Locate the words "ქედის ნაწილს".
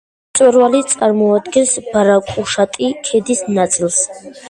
3.11-4.05